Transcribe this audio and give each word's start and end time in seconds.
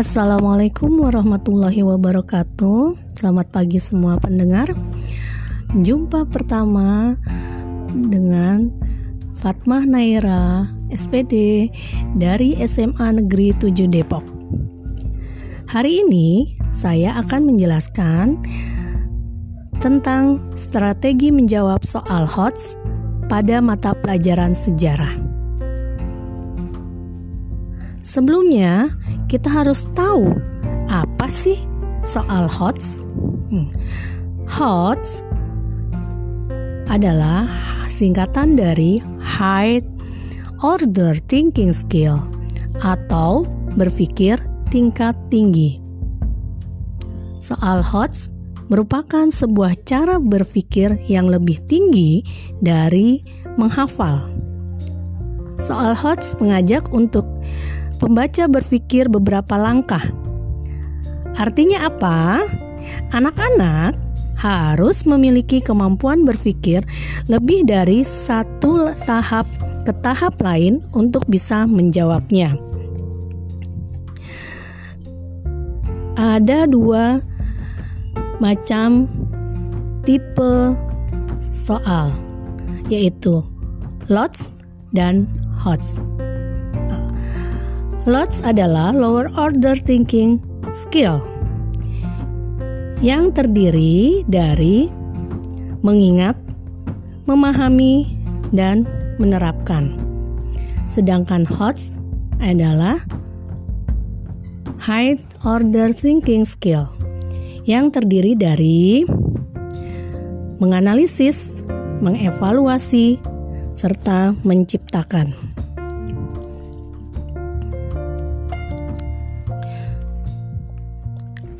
Assalamualaikum 0.00 0.96
warahmatullahi 0.96 1.84
wabarakatuh. 1.84 3.12
Selamat 3.12 3.52
pagi 3.52 3.76
semua 3.76 4.16
pendengar. 4.16 4.72
Jumpa 5.76 6.24
pertama 6.24 7.20
dengan 8.08 8.72
Fatmah 9.36 9.84
Naira, 9.84 10.72
SPD 10.88 11.68
dari 12.16 12.56
SMA 12.64 13.20
Negeri 13.20 13.52
7 13.52 13.92
Depok. 13.92 14.24
Hari 15.68 15.92
ini 16.08 16.56
saya 16.72 17.20
akan 17.20 17.52
menjelaskan 17.52 18.40
tentang 19.84 20.48
strategi 20.56 21.28
menjawab 21.28 21.84
soal 21.84 22.24
HOTS 22.24 22.80
pada 23.28 23.60
mata 23.60 23.92
pelajaran 23.92 24.56
sejarah. 24.56 25.29
Sebelumnya, 28.00 28.96
kita 29.28 29.52
harus 29.52 29.84
tahu 29.92 30.32
apa 30.88 31.28
sih 31.28 31.60
soal 32.00 32.48
HOTS. 32.48 33.04
Hmm. 33.52 33.68
HOTS 34.48 35.22
adalah 36.88 37.46
singkatan 37.86 38.56
dari 38.56 39.04
High 39.20 39.84
Order 40.64 41.12
Thinking 41.28 41.76
Skill 41.76 42.18
atau 42.80 43.44
berpikir 43.76 44.40
tingkat 44.72 45.12
tinggi. 45.28 45.76
Soal 47.36 47.84
HOTS 47.84 48.32
merupakan 48.72 49.28
sebuah 49.28 49.76
cara 49.84 50.16
berpikir 50.16 51.04
yang 51.04 51.28
lebih 51.28 51.60
tinggi 51.68 52.24
dari 52.64 53.20
menghafal. 53.60 54.30
Soal 55.60 55.92
HOTS 55.92 56.40
mengajak 56.40 56.88
untuk 56.96 57.28
pembaca 58.00 58.48
berpikir 58.48 59.12
beberapa 59.12 59.60
langkah. 59.60 60.02
Artinya 61.36 61.86
apa? 61.86 62.48
Anak-anak 63.12 63.94
harus 64.40 65.04
memiliki 65.04 65.60
kemampuan 65.60 66.24
berpikir 66.24 66.80
lebih 67.28 67.68
dari 67.68 68.00
satu 68.00 68.88
tahap 69.04 69.44
ke 69.84 69.92
tahap 70.00 70.40
lain 70.40 70.80
untuk 70.96 71.28
bisa 71.28 71.68
menjawabnya. 71.68 72.56
Ada 76.16 76.68
dua 76.68 77.20
macam 78.40 79.08
tipe 80.04 80.76
soal, 81.36 82.12
yaitu 82.88 83.44
lots 84.08 84.60
dan 84.92 85.28
hots. 85.60 86.00
Lots 88.08 88.40
adalah 88.40 88.96
lower 88.96 89.28
order 89.36 89.76
thinking 89.76 90.40
skill 90.72 91.20
yang 93.04 93.28
terdiri 93.28 94.24
dari 94.24 94.88
mengingat, 95.84 96.32
memahami, 97.28 98.08
dan 98.56 98.88
menerapkan. 99.20 100.00
Sedangkan 100.88 101.44
HOTS 101.44 102.00
adalah 102.40 103.04
high 104.80 105.20
order 105.44 105.92
thinking 105.92 106.48
skill 106.48 106.88
yang 107.68 107.92
terdiri 107.92 108.32
dari 108.32 109.04
menganalisis, 110.56 111.68
mengevaluasi, 112.00 113.20
serta 113.76 114.32
menciptakan. 114.40 115.59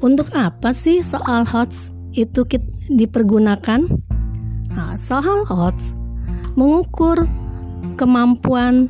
Untuk 0.00 0.32
apa 0.32 0.72
sih 0.72 1.04
soal 1.04 1.44
HOTS 1.44 1.92
itu 2.16 2.48
dipergunakan? 2.88 3.84
Nah, 4.72 4.97
soal 4.97 5.44
HOTS 5.44 6.00
mengukur 6.56 7.28
kemampuan 8.00 8.88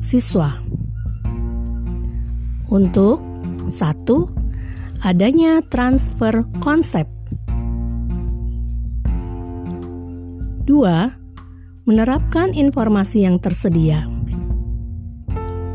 siswa 0.00 0.56
untuk 2.72 3.20
satu 3.68 4.32
adanya 5.04 5.60
transfer 5.68 6.48
konsep. 6.64 7.04
Dua, 10.64 11.12
menerapkan 11.84 12.56
informasi 12.56 13.28
yang 13.28 13.36
tersedia. 13.36 14.15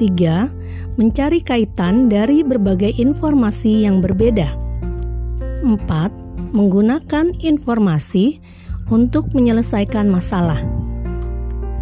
Tiga, 0.02 0.50
mencari 0.98 1.46
kaitan 1.46 2.10
dari 2.10 2.42
berbagai 2.42 2.90
informasi 2.98 3.86
yang 3.86 4.02
berbeda. 4.02 4.50
Empat, 5.62 6.10
menggunakan 6.58 7.38
informasi 7.38 8.42
untuk 8.90 9.30
menyelesaikan 9.38 10.10
masalah. 10.10 10.58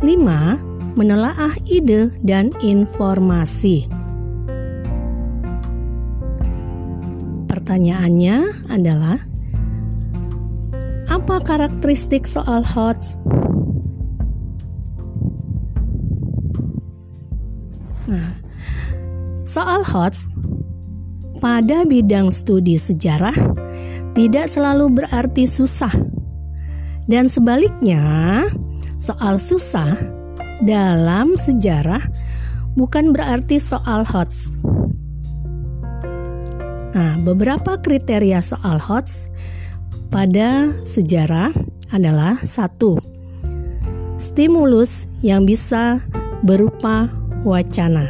Lima, 0.04 0.60
menelaah 1.00 1.56
ide 1.64 2.12
dan 2.20 2.52
informasi. 2.60 3.88
Pertanyaannya 7.48 8.68
adalah, 8.68 9.24
apa 11.08 11.40
karakteristik 11.48 12.28
soal 12.28 12.68
HOTS? 12.68 13.16
Nah, 18.10 18.34
soal 19.46 19.86
HOTS 19.86 20.34
pada 21.38 21.86
bidang 21.86 22.34
studi 22.34 22.74
sejarah 22.74 23.38
tidak 24.18 24.50
selalu 24.50 25.06
berarti 25.06 25.46
susah. 25.46 25.94
Dan 27.06 27.30
sebaliknya, 27.30 28.02
soal 28.98 29.38
susah 29.38 29.94
dalam 30.66 31.38
sejarah 31.38 32.02
bukan 32.74 33.14
berarti 33.14 33.62
soal 33.62 34.06
HOTS. 34.06 34.58
Nah, 36.90 37.22
beberapa 37.22 37.78
kriteria 37.78 38.42
soal 38.42 38.82
HOTS 38.82 39.30
pada 40.10 40.74
sejarah 40.82 41.54
adalah 41.94 42.42
satu, 42.42 42.98
stimulus 44.18 45.06
yang 45.22 45.46
bisa 45.46 46.02
berupa 46.42 47.14
wacana. 47.44 48.06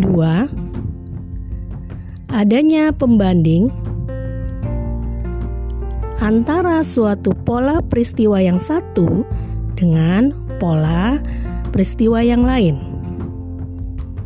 Dua, 0.00 0.48
adanya 2.32 2.90
pembanding 2.94 3.68
antara 6.20 6.80
suatu 6.84 7.32
pola 7.32 7.80
peristiwa 7.84 8.40
yang 8.40 8.60
satu 8.60 9.24
dengan 9.76 10.32
pola 10.60 11.20
peristiwa 11.72 12.20
yang 12.24 12.44
lain. 12.44 12.76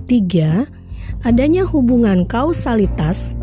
Tiga, 0.04 0.66
adanya 1.24 1.64
hubungan 1.64 2.28
kausalitas 2.28 3.34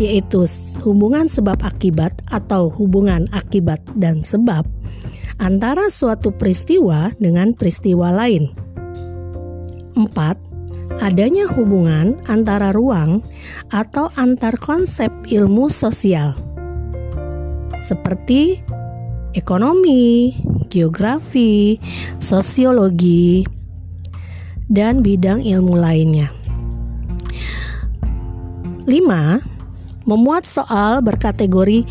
yaitu 0.00 0.48
hubungan 0.82 1.28
sebab 1.30 1.62
akibat 1.62 2.10
atau 2.32 2.66
hubungan 2.66 3.28
akibat 3.30 3.78
dan 3.94 4.24
sebab 4.24 4.66
antara 5.42 5.90
suatu 5.90 6.30
peristiwa 6.30 7.10
dengan 7.18 7.50
peristiwa 7.58 8.14
lain. 8.14 8.46
4. 9.98 11.02
Adanya 11.02 11.50
hubungan 11.50 12.14
antara 12.30 12.70
ruang 12.70 13.26
atau 13.74 14.06
antar 14.14 14.54
konsep 14.62 15.10
ilmu 15.26 15.66
sosial 15.66 16.38
seperti 17.82 18.62
ekonomi, 19.34 20.30
geografi, 20.70 21.82
sosiologi, 22.22 23.42
dan 24.70 25.02
bidang 25.02 25.42
ilmu 25.42 25.74
lainnya. 25.74 26.30
5. 28.86 30.06
Memuat 30.06 30.46
soal 30.46 31.02
berkategori 31.02 31.86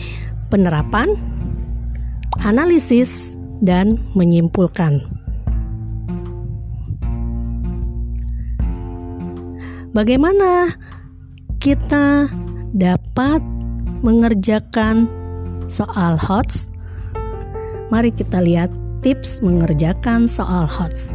penerapan, 0.48 1.16
analisis, 2.44 3.40
dan 3.62 4.02
menyimpulkan. 4.18 5.06
Bagaimana 9.92 10.72
kita 11.62 12.32
dapat 12.74 13.44
mengerjakan 14.02 15.06
soal 15.70 16.18
HOTS? 16.18 16.72
Mari 17.92 18.10
kita 18.16 18.40
lihat 18.40 18.72
tips 19.04 19.44
mengerjakan 19.44 20.26
soal 20.32 20.64
HOTS. 20.64 21.14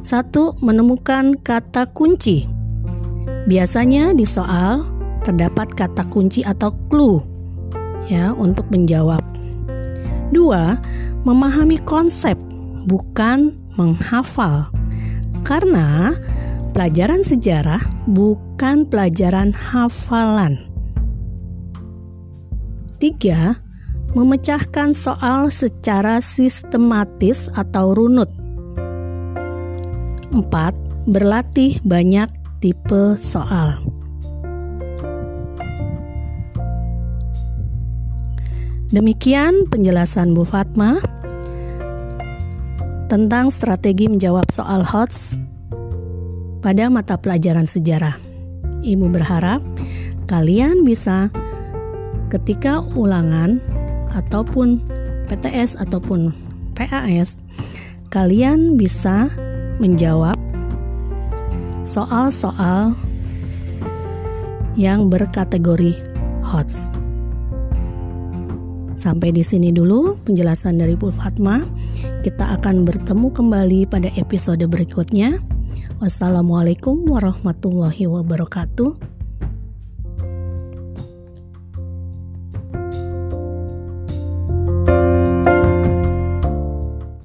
Satu, 0.00 0.56
menemukan 0.64 1.36
kata 1.44 1.92
kunci. 1.92 2.48
Biasanya 3.44 4.16
di 4.16 4.24
soal 4.24 4.80
terdapat 5.20 5.76
kata 5.76 6.08
kunci 6.08 6.40
atau 6.40 6.72
clue 6.88 7.20
ya 8.08 8.32
untuk 8.32 8.64
menjawab. 8.72 9.20
Dua, 10.32 10.80
memahami 11.26 11.80
konsep 11.82 12.36
bukan 12.86 13.56
menghafal. 13.76 14.68
Karena 15.44 16.14
Pelajaran 16.70 17.26
sejarah 17.26 17.82
bukan 18.06 18.86
pelajaran 18.86 19.50
hafalan. 19.50 20.70
3. 23.02 23.58
Memecahkan 24.14 24.94
soal 24.94 25.50
secara 25.50 26.22
sistematis 26.22 27.50
atau 27.58 27.90
runut. 27.90 28.30
4. 30.30 30.46
Berlatih 31.10 31.82
banyak 31.82 32.30
tipe 32.62 33.18
soal. 33.18 33.89
Demikian 38.90 39.70
penjelasan 39.70 40.34
Bu 40.34 40.42
Fatma 40.42 40.98
tentang 43.06 43.46
strategi 43.54 44.10
menjawab 44.10 44.50
soal 44.50 44.82
HOTS 44.82 45.38
pada 46.58 46.90
mata 46.90 47.14
pelajaran 47.14 47.70
sejarah. 47.70 48.18
Ibu 48.82 49.06
berharap 49.14 49.62
kalian 50.26 50.82
bisa 50.82 51.30
ketika 52.34 52.82
ulangan 52.98 53.62
ataupun 54.10 54.82
PTS 55.30 55.78
ataupun 55.78 56.34
PAS 56.74 57.46
kalian 58.10 58.74
bisa 58.74 59.30
menjawab 59.78 60.34
soal-soal 61.86 62.98
yang 64.74 65.06
berkategori 65.06 65.94
HOTS. 66.42 67.09
Sampai 69.00 69.32
di 69.32 69.40
sini 69.40 69.72
dulu 69.72 70.12
penjelasan 70.28 70.76
dari 70.76 70.92
Bu 70.92 71.08
Fatma. 71.08 71.64
Kita 72.20 72.52
akan 72.60 72.84
bertemu 72.84 73.32
kembali 73.32 73.88
pada 73.88 74.12
episode 74.20 74.60
berikutnya. 74.68 75.40
Wassalamualaikum 76.04 77.08
warahmatullahi 77.08 78.04
wabarakatuh. 78.04 79.19